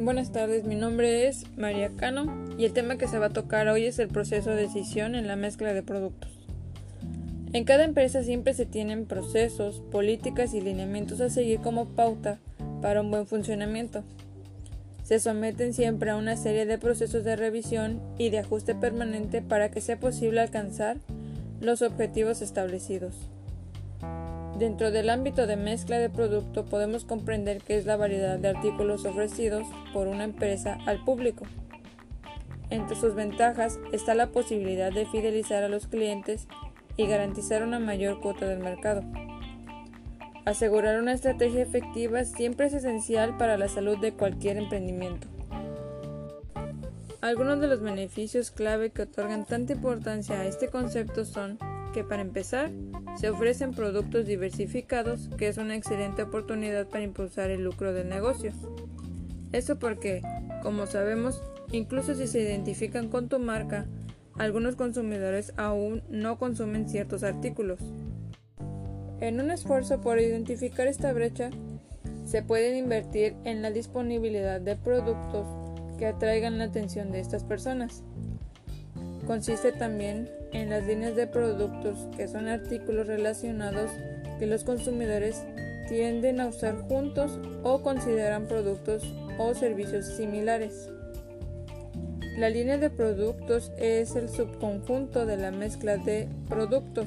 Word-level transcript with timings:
Buenas 0.00 0.32
tardes, 0.32 0.64
mi 0.64 0.76
nombre 0.76 1.28
es 1.28 1.44
María 1.58 1.90
Cano 1.90 2.24
y 2.56 2.64
el 2.64 2.72
tema 2.72 2.96
que 2.96 3.06
se 3.06 3.18
va 3.18 3.26
a 3.26 3.32
tocar 3.34 3.68
hoy 3.68 3.84
es 3.84 3.98
el 3.98 4.08
proceso 4.08 4.48
de 4.48 4.62
decisión 4.62 5.14
en 5.14 5.26
la 5.26 5.36
mezcla 5.36 5.74
de 5.74 5.82
productos. 5.82 6.30
En 7.52 7.64
cada 7.64 7.84
empresa 7.84 8.22
siempre 8.22 8.54
se 8.54 8.64
tienen 8.64 9.04
procesos, 9.04 9.82
políticas 9.92 10.54
y 10.54 10.62
lineamientos 10.62 11.20
a 11.20 11.28
seguir 11.28 11.60
como 11.60 11.84
pauta 11.84 12.38
para 12.80 13.02
un 13.02 13.10
buen 13.10 13.26
funcionamiento. 13.26 14.02
Se 15.02 15.20
someten 15.20 15.74
siempre 15.74 16.08
a 16.08 16.16
una 16.16 16.38
serie 16.38 16.64
de 16.64 16.78
procesos 16.78 17.22
de 17.22 17.36
revisión 17.36 18.00
y 18.16 18.30
de 18.30 18.38
ajuste 18.38 18.74
permanente 18.74 19.42
para 19.42 19.70
que 19.70 19.82
sea 19.82 20.00
posible 20.00 20.40
alcanzar 20.40 20.96
los 21.60 21.82
objetivos 21.82 22.40
establecidos. 22.40 23.12
Dentro 24.60 24.90
del 24.90 25.08
ámbito 25.08 25.46
de 25.46 25.56
mezcla 25.56 25.98
de 25.98 26.10
producto 26.10 26.66
podemos 26.66 27.06
comprender 27.06 27.62
que 27.62 27.78
es 27.78 27.86
la 27.86 27.96
variedad 27.96 28.38
de 28.38 28.48
artículos 28.48 29.06
ofrecidos 29.06 29.66
por 29.94 30.06
una 30.06 30.24
empresa 30.24 30.76
al 30.84 31.02
público. 31.02 31.46
Entre 32.68 32.94
sus 32.94 33.14
ventajas 33.14 33.80
está 33.90 34.14
la 34.14 34.32
posibilidad 34.32 34.92
de 34.92 35.06
fidelizar 35.06 35.64
a 35.64 35.70
los 35.70 35.86
clientes 35.86 36.46
y 36.98 37.06
garantizar 37.06 37.62
una 37.62 37.78
mayor 37.78 38.20
cuota 38.20 38.46
del 38.46 38.58
mercado. 38.58 39.02
Asegurar 40.44 41.00
una 41.00 41.14
estrategia 41.14 41.62
efectiva 41.62 42.24
siempre 42.24 42.66
es 42.66 42.74
esencial 42.74 43.38
para 43.38 43.56
la 43.56 43.68
salud 43.68 43.96
de 43.96 44.12
cualquier 44.12 44.58
emprendimiento. 44.58 45.26
Algunos 47.22 47.60
de 47.60 47.68
los 47.68 47.80
beneficios 47.80 48.50
clave 48.50 48.90
que 48.90 49.02
otorgan 49.02 49.46
tanta 49.46 49.72
importancia 49.72 50.38
a 50.38 50.44
este 50.44 50.68
concepto 50.68 51.24
son 51.24 51.58
que 51.94 52.04
para 52.04 52.20
empezar 52.20 52.70
se 53.20 53.28
ofrecen 53.28 53.72
productos 53.72 54.24
diversificados, 54.24 55.28
que 55.36 55.48
es 55.48 55.58
una 55.58 55.76
excelente 55.76 56.22
oportunidad 56.22 56.86
para 56.86 57.04
impulsar 57.04 57.50
el 57.50 57.62
lucro 57.62 57.92
del 57.92 58.08
negocio. 58.08 58.50
Eso 59.52 59.78
porque, 59.78 60.22
como 60.62 60.86
sabemos, 60.86 61.42
incluso 61.70 62.14
si 62.14 62.26
se 62.26 62.40
identifican 62.40 63.08
con 63.08 63.28
tu 63.28 63.38
marca, 63.38 63.86
algunos 64.38 64.74
consumidores 64.74 65.52
aún 65.58 66.02
no 66.08 66.38
consumen 66.38 66.88
ciertos 66.88 67.22
artículos. 67.22 67.80
En 69.20 69.38
un 69.38 69.50
esfuerzo 69.50 70.00
por 70.00 70.18
identificar 70.18 70.86
esta 70.86 71.12
brecha, 71.12 71.50
se 72.24 72.42
puede 72.42 72.78
invertir 72.78 73.36
en 73.44 73.60
la 73.60 73.70
disponibilidad 73.70 74.62
de 74.62 74.76
productos 74.76 75.46
que 75.98 76.06
atraigan 76.06 76.56
la 76.56 76.64
atención 76.64 77.12
de 77.12 77.20
estas 77.20 77.44
personas. 77.44 78.02
Consiste 79.26 79.72
también 79.72 80.30
en 80.52 80.70
las 80.70 80.86
líneas 80.86 81.16
de 81.16 81.26
productos 81.26 82.08
que 82.16 82.28
son 82.28 82.48
artículos 82.48 83.06
relacionados 83.06 83.90
que 84.38 84.46
los 84.46 84.64
consumidores 84.64 85.42
tienden 85.88 86.40
a 86.40 86.48
usar 86.48 86.76
juntos 86.88 87.38
o 87.62 87.82
consideran 87.82 88.46
productos 88.46 89.02
o 89.38 89.54
servicios 89.54 90.06
similares. 90.06 90.88
La 92.38 92.48
línea 92.48 92.78
de 92.78 92.90
productos 92.90 93.72
es 93.76 94.14
el 94.16 94.28
subconjunto 94.28 95.26
de 95.26 95.36
la 95.36 95.50
mezcla 95.50 95.96
de 95.96 96.28
productos. 96.48 97.06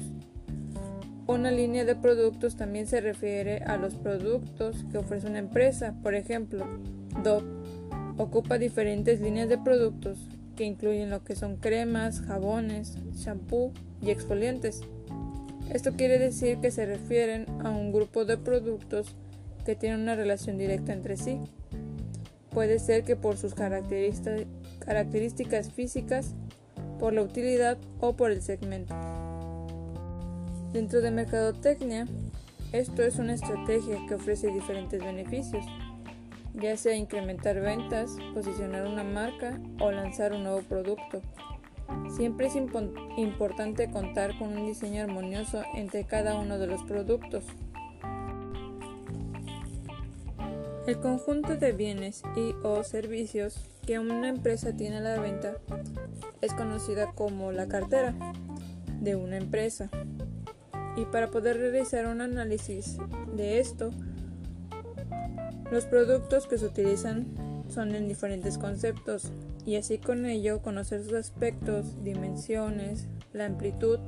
Una 1.26 1.50
línea 1.50 1.84
de 1.84 1.96
productos 1.96 2.56
también 2.56 2.86
se 2.86 3.00
refiere 3.00 3.58
a 3.64 3.76
los 3.76 3.94
productos 3.94 4.84
que 4.92 4.98
ofrece 4.98 5.26
una 5.26 5.38
empresa. 5.38 5.94
Por 6.02 6.14
ejemplo, 6.14 6.66
Dove 7.22 7.46
ocupa 8.18 8.58
diferentes 8.58 9.20
líneas 9.20 9.48
de 9.48 9.58
productos 9.58 10.18
que 10.54 10.64
incluyen 10.64 11.10
lo 11.10 11.24
que 11.24 11.36
son 11.36 11.56
cremas, 11.56 12.20
jabones, 12.20 12.98
shampoo 13.14 13.72
y 14.00 14.10
exfoliantes. 14.10 14.82
Esto 15.72 15.92
quiere 15.92 16.18
decir 16.18 16.58
que 16.58 16.70
se 16.70 16.86
refieren 16.86 17.46
a 17.64 17.70
un 17.70 17.92
grupo 17.92 18.24
de 18.24 18.36
productos 18.36 19.14
que 19.64 19.74
tienen 19.74 20.00
una 20.00 20.14
relación 20.14 20.58
directa 20.58 20.92
entre 20.92 21.16
sí. 21.16 21.38
Puede 22.50 22.78
ser 22.78 23.04
que 23.04 23.16
por 23.16 23.36
sus 23.36 23.54
características 23.54 25.72
físicas, 25.72 26.34
por 27.00 27.12
la 27.12 27.22
utilidad 27.22 27.78
o 28.00 28.14
por 28.14 28.30
el 28.30 28.42
segmento. 28.42 28.94
Dentro 30.72 31.00
de 31.00 31.10
mercadotecnia, 31.10 32.06
esto 32.72 33.02
es 33.02 33.18
una 33.18 33.34
estrategia 33.34 33.98
que 34.06 34.14
ofrece 34.14 34.48
diferentes 34.48 35.02
beneficios 35.02 35.64
ya 36.54 36.76
sea 36.76 36.94
incrementar 36.94 37.60
ventas, 37.60 38.16
posicionar 38.32 38.86
una 38.86 39.04
marca 39.04 39.60
o 39.80 39.90
lanzar 39.90 40.32
un 40.32 40.44
nuevo 40.44 40.62
producto. 40.62 41.20
Siempre 42.16 42.46
es 42.46 42.54
importante 43.16 43.90
contar 43.90 44.38
con 44.38 44.56
un 44.56 44.66
diseño 44.66 45.02
armonioso 45.02 45.62
entre 45.74 46.04
cada 46.04 46.38
uno 46.38 46.58
de 46.58 46.66
los 46.66 46.82
productos. 46.84 47.44
El 50.86 50.98
conjunto 50.98 51.56
de 51.56 51.72
bienes 51.72 52.22
y 52.36 52.54
o 52.62 52.84
servicios 52.84 53.70
que 53.86 53.98
una 53.98 54.28
empresa 54.28 54.76
tiene 54.76 54.98
a 54.98 55.00
la 55.00 55.20
venta 55.20 55.56
es 56.40 56.52
conocida 56.52 57.12
como 57.12 57.52
la 57.52 57.68
cartera 57.68 58.14
de 59.00 59.16
una 59.16 59.36
empresa. 59.36 59.90
Y 60.96 61.06
para 61.06 61.30
poder 61.30 61.58
realizar 61.58 62.06
un 62.06 62.20
análisis 62.20 62.98
de 63.34 63.60
esto, 63.60 63.90
los 65.70 65.86
productos 65.86 66.46
que 66.46 66.58
se 66.58 66.66
utilizan 66.66 67.26
son 67.68 67.94
en 67.94 68.06
diferentes 68.06 68.58
conceptos 68.58 69.30
y 69.66 69.76
así 69.76 69.98
con 69.98 70.26
ello 70.26 70.60
conocer 70.62 71.02
sus 71.02 71.14
aspectos, 71.14 72.02
dimensiones, 72.04 73.08
la 73.32 73.46
amplitud, 73.46 73.98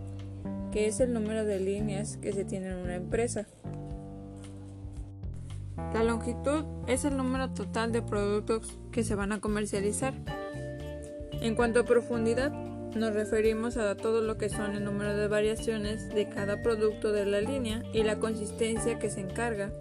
que 0.71 0.87
es 0.87 1.01
el 1.01 1.13
número 1.13 1.45
de 1.45 1.59
líneas 1.59 2.19
que 2.19 2.33
se 2.33 2.45
tiene 2.45 2.69
en 2.69 2.77
una 2.77 2.95
empresa. 2.95 3.47
La 5.93 6.05
longitud 6.05 6.65
es 6.87 7.05
el 7.05 7.17
número 7.17 7.51
total 7.51 7.91
de 7.93 8.03
productos 8.03 8.79
que 8.93 9.03
se 9.03 9.15
van 9.15 9.33
a 9.33 9.41
comercializar. 9.41 10.15
En 11.41 11.55
cuanto 11.55 11.81
a 11.81 11.85
profundidad, 11.85 12.53
nos 12.95 13.13
referimos 13.13 13.77
a 13.77 13.97
todo 13.97 14.21
lo 14.21 14.39
que 14.39 14.49
son 14.49 14.75
el 14.75 14.85
número 14.85 15.17
de 15.17 15.29
variaciones 15.29 16.09
de 16.11 16.29
cada 16.29 16.63
producto 16.63 17.13
de 17.13 17.27
la 17.27 17.41
línea 17.41 17.83
y 17.93 18.03
la 18.03 18.19
consistencia 18.19 18.99
que 18.99 19.11
se 19.11 19.21
encarga 19.21 19.73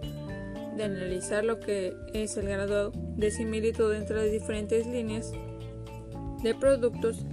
de 0.76 0.84
analizar 0.84 1.44
lo 1.44 1.60
que 1.60 1.96
es 2.12 2.36
el 2.36 2.46
grado 2.46 2.92
de 3.16 3.30
similitud 3.30 3.92
entre 3.94 4.16
las 4.16 4.30
diferentes 4.30 4.86
líneas 4.86 5.32
de 6.42 6.54
productos 6.54 7.24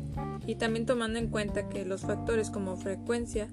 y 0.48 0.56
también 0.56 0.86
tomando 0.86 1.20
en 1.20 1.30
cuenta 1.30 1.70
que 1.70 1.86
los 1.86 2.02
factores 2.02 2.50
como 2.50 2.76
frecuencia 2.78 3.50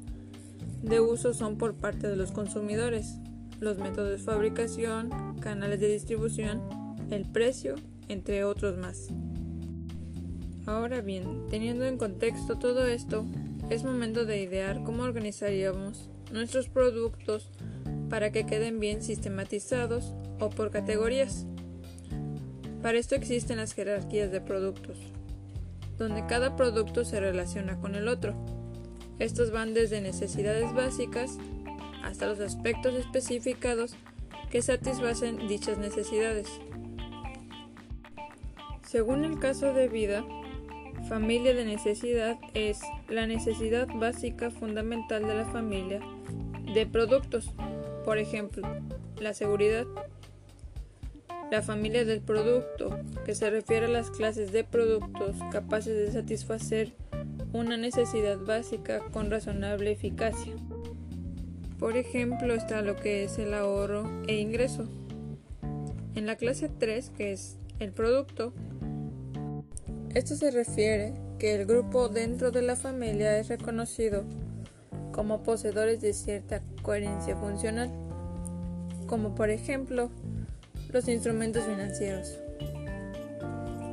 de 0.83 1.01
uso 1.01 1.35
son 1.35 1.59
por 1.59 1.75
parte 1.75 2.09
de 2.09 2.17
los 2.17 2.33
consumidores, 2.33 3.19
los 3.61 3.79
métodos 3.79 4.11
de 4.11 4.19
fabricación, 4.19 5.11
canales 5.41 5.81
de 5.81 5.89
distribución, 5.89 6.63
el 7.11 7.31
precio, 7.31 7.75
entre 8.09 8.45
otros 8.45 8.79
más. 8.79 9.09
Ahora 10.67 11.01
bien, 11.01 11.47
teniendo 11.51 11.85
en 11.85 11.99
contexto 11.99 12.59
todo 12.59 12.87
esto, 12.87 13.25
es 13.71 13.85
momento 13.85 14.25
de 14.25 14.41
idear 14.41 14.83
cómo 14.83 15.03
organizaríamos 15.03 16.09
nuestros 16.33 16.69
productos 16.69 17.51
para 18.11 18.33
que 18.33 18.45
queden 18.45 18.81
bien 18.81 19.03
sistematizados 19.03 20.13
o 20.41 20.51
por 20.51 20.71
categorías. 20.71 21.47
Para 22.83 22.99
esto 22.99 23.15
existen 23.15 23.59
las 23.59 23.73
jerarquías 23.73 24.33
de 24.33 24.41
productos, 24.41 24.99
donde 25.97 26.27
cada 26.27 26.57
producto 26.57 27.05
se 27.05 27.21
relaciona 27.21 27.79
con 27.81 27.95
el 27.95 28.09
otro. 28.09 28.35
Estos 29.19 29.53
van 29.53 29.75
desde 29.75 30.01
necesidades 30.01 30.75
básicas 30.75 31.39
hasta 32.03 32.27
los 32.27 32.41
aspectos 32.41 32.95
especificados 32.95 33.95
que 34.51 34.61
satisfacen 34.61 35.47
dichas 35.47 35.79
necesidades. 35.79 36.49
Según 38.87 39.25
el 39.25 39.39
caso 39.39 39.73
de 39.73 39.89
vida, 39.89 40.25
familia 41.09 41.55
de 41.55 41.65
necesidad 41.65 42.39
es 42.55 42.81
la 43.09 43.27
necesidad 43.27 43.87
básica 43.87 44.51
fundamental 44.51 45.23
de 45.27 45.35
la 45.35 45.45
familia 45.45 46.01
de 46.75 46.87
productos 46.87 47.53
por 48.05 48.19
ejemplo, 48.19 48.67
la 49.21 49.35
seguridad. 49.35 49.87
La 51.51 51.63
familia 51.63 52.05
del 52.05 52.21
producto, 52.21 52.97
que 53.25 53.35
se 53.35 53.51
refiere 53.51 53.87
a 53.87 53.89
las 53.89 54.11
clases 54.11 54.53
de 54.53 54.63
productos 54.63 55.37
capaces 55.51 55.97
de 55.97 56.13
satisfacer 56.13 56.93
una 57.53 57.77
necesidad 57.77 58.39
básica 58.39 59.01
con 59.13 59.31
razonable 59.31 59.91
eficacia. 59.91 60.55
Por 61.79 61.97
ejemplo, 61.97 62.55
está 62.55 62.83
lo 62.83 62.97
que 62.97 63.25
es 63.25 63.39
el 63.39 63.55
ahorro 63.55 64.09
e 64.29 64.39
ingreso. 64.39 64.87
En 66.15 66.27
la 66.27 66.37
clase 66.37 66.69
3, 66.69 67.11
que 67.11 67.33
es 67.33 67.57
el 67.81 67.93
producto, 67.93 68.53
esto 70.15 70.37
se 70.37 70.51
refiere 70.51 71.15
que 71.39 71.55
el 71.55 71.67
grupo 71.67 72.09
dentro 72.09 72.51
de 72.51 72.63
la 72.63 72.77
familia 72.77 73.39
es 73.39 73.49
reconocido 73.49 74.25
como 75.13 75.43
poseedores 75.43 76.01
de 76.01 76.13
cierta 76.13 76.63
coherencia 76.83 77.37
funcional, 77.37 77.91
como 79.07 79.35
por 79.35 79.51
ejemplo 79.51 80.11
los 80.93 81.09
instrumentos 81.09 81.65
financieros. 81.65 82.39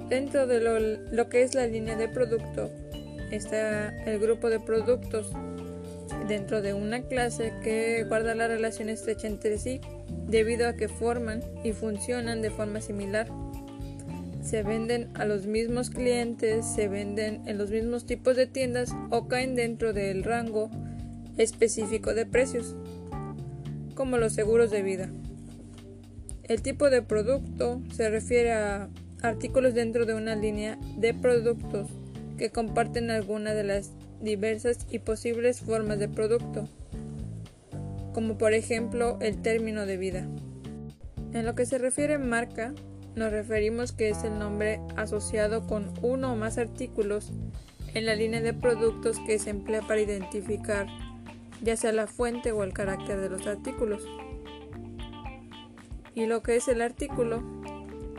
Dentro 0.09 0.47
de 0.47 0.61
lo, 1.11 1.29
que 1.29 1.43
es 1.43 1.53
la 1.53 1.67
línea 1.67 1.97
de 1.97 2.07
producto 2.07 2.71
está 3.29 3.89
el 4.05 4.19
grupo 4.19 4.49
de 4.49 4.59
productos 4.59 5.31
dentro 6.29 6.61
de 6.61 6.73
una 6.73 7.01
clase 7.01 7.53
que 7.61 8.05
guarda 8.05 8.33
la 8.33 8.47
relación 8.47 8.87
estrecha 8.87 9.27
entre 9.27 9.57
sí 9.57 9.81
debido 10.27 10.67
a 10.67 10.73
que 10.73 10.87
forman 10.87 11.41
y 11.63 11.73
funcionan 11.73 12.41
de 12.41 12.51
forma 12.51 12.79
similar. 12.79 13.27
se 14.41 14.63
venden 14.63 15.09
a 15.15 15.25
los 15.25 15.45
mismos 15.45 15.89
clientes, 15.89 16.65
se 16.65 16.87
venden 16.87 17.45
en 17.45 17.57
los 17.57 17.69
mismos 17.69 18.05
tipos 18.05 18.37
de 18.37 18.47
tiendas 18.47 18.95
o 19.09 19.27
caen 19.27 19.55
dentro 19.55 19.91
del 19.91 20.23
rango 20.23 20.69
específico 21.37 22.13
de 22.13 22.25
precios, 22.25 22.75
como 23.95 24.17
los 24.17 24.33
seguros 24.33 24.71
de 24.71 24.83
vida. 24.83 25.09
El 26.43 26.61
tipo 26.61 26.89
de 26.89 27.01
producto 27.01 27.81
se 27.91 28.09
refiere 28.09 28.53
a 28.53 28.89
artículos 29.21 29.73
dentro 29.73 30.05
de 30.05 30.13
una 30.13 30.35
línea 30.35 30.77
de 30.97 31.13
productos 31.13 31.89
que 32.37 32.51
comparten 32.51 33.11
alguna 33.11 33.53
de 33.53 33.63
las 33.63 33.91
diversas 34.21 34.85
y 34.89 34.99
posibles 34.99 35.61
formas 35.61 35.99
de 35.99 36.07
producto, 36.07 36.69
como 38.13 38.37
por 38.37 38.53
ejemplo 38.53 39.17
el 39.21 39.41
término 39.41 39.85
de 39.85 39.97
vida. 39.97 40.27
En 41.33 41.45
lo 41.45 41.55
que 41.55 41.65
se 41.65 41.77
refiere 41.77 42.15
a 42.15 42.19
marca, 42.19 42.73
nos 43.15 43.31
referimos 43.31 43.91
que 43.91 44.09
es 44.09 44.23
el 44.23 44.37
nombre 44.37 44.79
asociado 44.95 45.65
con 45.65 45.91
uno 46.01 46.33
o 46.33 46.35
más 46.35 46.57
artículos 46.57 47.31
en 47.93 48.05
la 48.05 48.15
línea 48.15 48.41
de 48.41 48.53
productos 48.53 49.19
que 49.25 49.39
se 49.39 49.49
emplea 49.49 49.81
para 49.81 50.01
identificar 50.01 50.87
ya 51.61 51.77
sea 51.77 51.91
la 51.91 52.07
fuente 52.07 52.51
o 52.51 52.63
el 52.63 52.73
carácter 52.73 53.19
de 53.19 53.29
los 53.29 53.47
artículos. 53.47 54.05
Y 56.15 56.25
lo 56.25 56.41
que 56.41 56.55
es 56.55 56.67
el 56.67 56.81
artículo, 56.81 57.41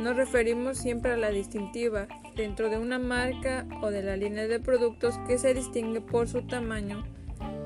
nos 0.01 0.17
referimos 0.17 0.79
siempre 0.79 1.13
a 1.13 1.17
la 1.17 1.31
distintiva 1.31 2.07
dentro 2.37 2.71
de 2.71 2.79
una 2.79 2.99
marca 2.99 3.67
o 3.83 3.91
de 3.91 4.03
la 4.03 4.17
línea 4.17 4.47
de 4.47 4.61
productos 4.61 5.19
que 5.27 5.39
se 5.39 5.55
distingue 5.55 6.01
por 6.01 6.29
su 6.29 6.43
tamaño, 6.43 7.05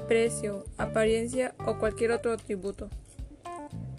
precio, 0.08 0.64
apariencia 0.78 1.54
o 1.66 1.78
cualquier 1.78 2.12
otro 2.12 2.32
atributo. 2.32 2.88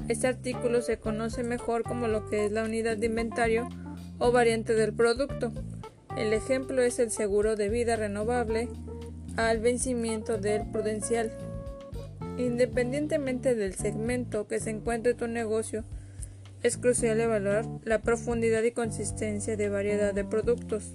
Este 0.09 0.27
artículo 0.27 0.81
se 0.81 0.97
conoce 0.97 1.43
mejor 1.43 1.83
como 1.83 2.07
lo 2.07 2.27
que 2.27 2.45
es 2.45 2.51
la 2.51 2.63
unidad 2.63 2.97
de 2.97 3.05
inventario 3.05 3.69
o 4.17 4.31
variante 4.31 4.73
del 4.73 4.93
producto. 4.93 5.51
El 6.17 6.33
ejemplo 6.33 6.81
es 6.81 6.99
el 6.99 7.11
seguro 7.11 7.55
de 7.55 7.69
vida 7.69 7.95
renovable 7.95 8.67
al 9.37 9.59
vencimiento 9.59 10.37
del 10.37 10.69
prudencial. 10.69 11.31
Independientemente 12.37 13.55
del 13.55 13.75
segmento 13.75 14.47
que 14.47 14.59
se 14.59 14.69
encuentre 14.69 15.13
tu 15.13 15.27
negocio, 15.27 15.83
es 16.61 16.77
crucial 16.77 17.19
evaluar 17.19 17.65
la 17.83 18.01
profundidad 18.01 18.63
y 18.63 18.71
consistencia 18.71 19.57
de 19.57 19.69
variedad 19.69 20.13
de 20.13 20.23
productos. 20.23 20.93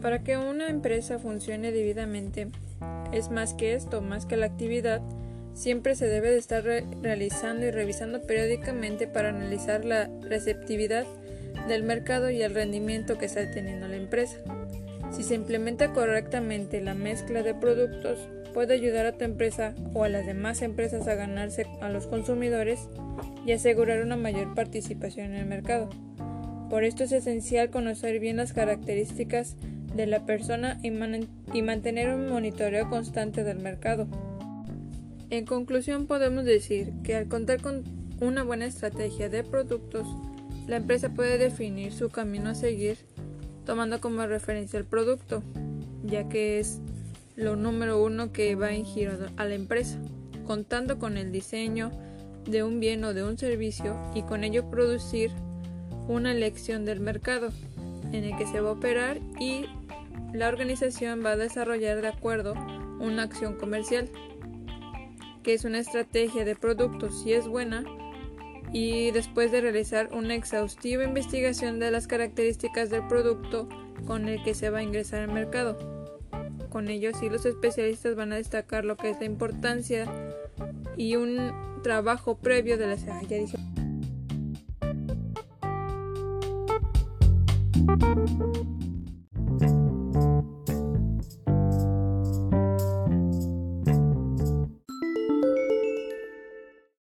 Para 0.00 0.22
que 0.22 0.36
una 0.36 0.68
empresa 0.68 1.18
funcione 1.18 1.72
debidamente, 1.72 2.48
es 3.12 3.30
más 3.30 3.54
que 3.54 3.74
esto, 3.74 4.00
más 4.00 4.26
que 4.26 4.36
la 4.36 4.46
actividad, 4.46 5.02
Siempre 5.54 5.94
se 5.94 6.06
debe 6.06 6.30
de 6.30 6.38
estar 6.38 6.64
realizando 6.64 7.66
y 7.66 7.70
revisando 7.70 8.22
periódicamente 8.22 9.06
para 9.06 9.28
analizar 9.28 9.84
la 9.84 10.08
receptividad 10.22 11.04
del 11.68 11.82
mercado 11.82 12.30
y 12.30 12.42
el 12.42 12.54
rendimiento 12.54 13.18
que 13.18 13.26
está 13.26 13.50
teniendo 13.50 13.86
la 13.86 13.96
empresa. 13.96 14.38
Si 15.10 15.22
se 15.22 15.34
implementa 15.34 15.92
correctamente 15.92 16.80
la 16.80 16.94
mezcla 16.94 17.42
de 17.42 17.54
productos, 17.54 18.18
puede 18.52 18.74
ayudar 18.74 19.06
a 19.06 19.12
tu 19.12 19.24
empresa 19.24 19.74
o 19.94 20.04
a 20.04 20.08
las 20.08 20.26
demás 20.26 20.62
empresas 20.62 21.08
a 21.08 21.14
ganarse 21.14 21.66
a 21.80 21.88
los 21.88 22.06
consumidores 22.06 22.88
y 23.46 23.52
asegurar 23.52 24.02
una 24.02 24.16
mayor 24.16 24.54
participación 24.54 25.26
en 25.26 25.36
el 25.36 25.46
mercado. 25.46 25.90
Por 26.70 26.84
esto 26.84 27.04
es 27.04 27.12
esencial 27.12 27.70
conocer 27.70 28.18
bien 28.18 28.36
las 28.36 28.52
características 28.52 29.56
de 29.94 30.06
la 30.06 30.24
persona 30.24 30.78
y, 30.82 30.90
y 31.52 31.62
mantener 31.62 32.14
un 32.14 32.28
monitoreo 32.28 32.88
constante 32.88 33.44
del 33.44 33.58
mercado. 33.58 34.06
En 35.30 35.44
conclusión, 35.44 36.06
podemos 36.06 36.44
decir 36.44 36.92
que 37.04 37.16
al 37.16 37.28
contar 37.28 37.60
con 37.60 37.84
una 38.20 38.42
buena 38.42 38.66
estrategia 38.66 39.28
de 39.28 39.44
productos, 39.44 40.06
la 40.66 40.76
empresa 40.76 41.10
puede 41.10 41.38
definir 41.38 41.92
su 41.92 42.08
camino 42.08 42.50
a 42.50 42.54
seguir 42.54 42.98
tomando 43.64 44.00
como 44.00 44.26
referencia 44.26 44.78
el 44.78 44.84
producto, 44.84 45.42
ya 46.04 46.28
que 46.28 46.60
es 46.60 46.80
lo 47.42 47.56
número 47.56 48.02
uno 48.02 48.32
que 48.32 48.54
va 48.54 48.72
en 48.72 48.84
giro 48.84 49.12
a 49.36 49.44
la 49.44 49.54
empresa, 49.54 49.98
contando 50.46 50.98
con 50.98 51.16
el 51.16 51.32
diseño 51.32 51.90
de 52.44 52.62
un 52.62 52.80
bien 52.80 53.04
o 53.04 53.14
de 53.14 53.24
un 53.24 53.38
servicio 53.38 53.96
y 54.14 54.22
con 54.22 54.44
ello 54.44 54.68
producir 54.70 55.30
una 56.08 56.32
elección 56.32 56.84
del 56.84 57.00
mercado 57.00 57.50
en 58.12 58.24
el 58.24 58.36
que 58.36 58.46
se 58.46 58.60
va 58.60 58.70
a 58.70 58.72
operar 58.72 59.18
y 59.38 59.66
la 60.32 60.48
organización 60.48 61.24
va 61.24 61.32
a 61.32 61.36
desarrollar 61.36 62.00
de 62.00 62.08
acuerdo 62.08 62.54
una 63.00 63.24
acción 63.24 63.56
comercial 63.56 64.10
que 65.42 65.54
es 65.54 65.64
una 65.64 65.78
estrategia 65.78 66.44
de 66.44 66.54
productos 66.54 67.22
si 67.22 67.32
es 67.32 67.46
buena, 67.46 67.84
y 68.72 69.10
después 69.10 69.52
de 69.52 69.60
realizar 69.60 70.08
una 70.12 70.34
exhaustiva 70.34 71.04
investigación 71.04 71.78
de 71.78 71.90
las 71.90 72.06
características 72.06 72.88
del 72.90 73.06
producto 73.06 73.68
con 74.06 74.28
el 74.28 74.42
que 74.42 74.54
se 74.54 74.70
va 74.70 74.78
a 74.78 74.82
ingresar 74.82 75.20
al 75.20 75.32
mercado. 75.32 76.01
Con 76.72 76.88
ello 76.88 77.10
sí 77.12 77.28
los 77.28 77.44
especialistas 77.44 78.16
van 78.16 78.32
a 78.32 78.36
destacar 78.36 78.86
lo 78.86 78.96
que 78.96 79.10
es 79.10 79.18
la 79.20 79.26
importancia 79.26 80.10
y 80.96 81.16
un 81.16 81.52
trabajo 81.82 82.38
previo 82.38 82.78
de 82.78 82.86
la 82.86 82.96
ya 82.96 83.36